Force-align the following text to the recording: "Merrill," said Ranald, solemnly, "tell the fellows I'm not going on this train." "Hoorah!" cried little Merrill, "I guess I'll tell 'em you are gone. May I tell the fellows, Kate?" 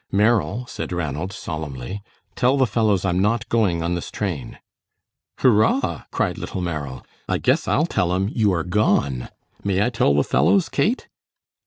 "Merrill," 0.11 0.65
said 0.65 0.91
Ranald, 0.91 1.31
solemnly, 1.31 2.01
"tell 2.35 2.57
the 2.57 2.65
fellows 2.65 3.05
I'm 3.05 3.19
not 3.19 3.47
going 3.49 3.83
on 3.83 3.93
this 3.93 4.09
train." 4.09 4.57
"Hoorah!" 5.41 6.07
cried 6.09 6.39
little 6.39 6.59
Merrill, 6.59 7.05
"I 7.29 7.37
guess 7.37 7.67
I'll 7.67 7.85
tell 7.85 8.11
'em 8.11 8.27
you 8.33 8.51
are 8.51 8.63
gone. 8.63 9.29
May 9.63 9.85
I 9.85 9.91
tell 9.91 10.15
the 10.15 10.23
fellows, 10.23 10.69
Kate?" 10.69 11.07